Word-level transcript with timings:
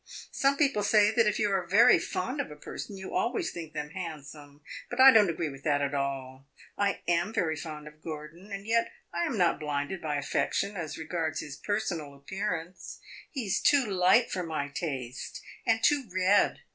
Some 0.31 0.57
people 0.57 0.81
say 0.81 1.11
that 1.11 1.27
if 1.27 1.37
you 1.37 1.51
are 1.51 1.67
very 1.67 1.99
fond 1.99 2.41
of 2.41 2.49
a 2.49 2.55
person 2.55 2.97
you 2.97 3.13
always 3.13 3.51
think 3.51 3.73
them 3.73 3.91
handsome; 3.91 4.61
but 4.89 4.99
I 4.99 5.11
don't 5.11 5.29
agree 5.29 5.49
with 5.49 5.63
that 5.65 5.79
at 5.83 5.93
all. 5.93 6.47
I 6.75 7.01
am 7.07 7.31
very 7.31 7.55
fond 7.55 7.87
of 7.87 8.01
Gordon, 8.01 8.51
and 8.51 8.65
yet 8.65 8.91
I 9.13 9.25
am 9.25 9.37
not 9.37 9.59
blinded 9.59 10.01
by 10.01 10.15
affection, 10.15 10.75
as 10.75 10.97
regards 10.97 11.41
his 11.41 11.55
personal 11.55 12.15
appearance. 12.15 12.99
He 13.29 13.47
's 13.47 13.61
too 13.61 13.85
light 13.85 14.31
for 14.31 14.41
my 14.41 14.69
taste, 14.69 15.39
and 15.67 15.83
too 15.83 16.09
red. 16.11 16.61